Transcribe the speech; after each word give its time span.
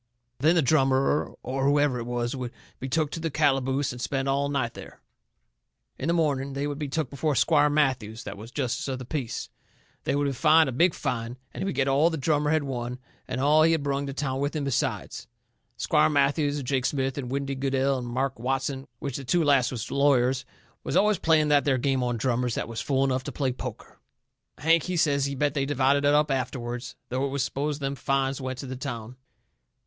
Then 0.39 0.55
the 0.55 0.63
drummer, 0.63 1.31
or 1.43 1.63
whoever 1.65 1.99
it 1.99 2.07
was, 2.07 2.35
would 2.35 2.51
be 2.79 2.89
took 2.89 3.11
to 3.11 3.19
the 3.19 3.29
calaboose, 3.29 3.91
and 3.91 4.01
spend 4.01 4.27
all 4.27 4.49
night 4.49 4.73
there. 4.73 4.99
In 5.99 6.07
the 6.07 6.13
morning 6.15 6.53
they 6.53 6.65
would 6.65 6.79
be 6.79 6.87
took 6.87 7.11
before 7.11 7.35
Squire 7.35 7.69
Matthews, 7.69 8.23
that 8.23 8.35
was 8.35 8.49
justice 8.49 8.87
of 8.87 8.97
the 8.97 9.05
peace. 9.05 9.49
They 10.05 10.15
would 10.15 10.25
be 10.25 10.31
fined 10.33 10.69
a 10.69 10.71
big 10.71 10.95
fine, 10.95 11.37
and 11.53 11.61
he 11.61 11.65
would 11.65 11.75
get 11.75 11.87
all 11.87 12.09
the 12.09 12.17
drummer 12.17 12.49
had 12.49 12.63
won 12.63 12.97
and 13.27 13.39
all 13.39 13.61
he 13.61 13.73
had 13.73 13.83
brung 13.83 14.07
to 14.07 14.13
town 14.13 14.39
with 14.39 14.55
him 14.55 14.63
besides. 14.63 15.27
Squire 15.77 16.09
Matthews 16.09 16.57
and 16.57 16.65
Jake 16.67 16.87
Smith 16.87 17.15
and 17.19 17.29
Windy 17.29 17.53
Goodell 17.53 17.99
and 17.99 18.07
Mart 18.07 18.39
Watson, 18.39 18.87
which 18.97 19.17
the 19.17 19.23
two 19.23 19.43
last 19.43 19.69
was 19.71 19.91
lawyers, 19.91 20.45
was 20.83 20.95
always 20.95 21.19
playing 21.19 21.49
that 21.49 21.63
there 21.63 21.77
game 21.77 22.01
on 22.01 22.17
drummers 22.17 22.55
that 22.55 22.67
was 22.67 22.81
fool 22.81 23.03
enough 23.03 23.23
to 23.25 23.31
play 23.31 23.51
poker. 23.53 23.99
Hank, 24.57 24.81
he 24.81 24.97
says 24.97 25.25
he 25.27 25.35
bet 25.35 25.53
they 25.53 25.67
divided 25.67 26.05
it 26.05 26.13
up 26.15 26.31
afterward, 26.31 26.83
though 27.09 27.23
it 27.23 27.29
was 27.29 27.43
supposed 27.43 27.81
them 27.81 27.93
fines 27.93 28.41
went 28.41 28.57
to 28.57 28.65
the 28.65 28.75
town. 28.75 29.15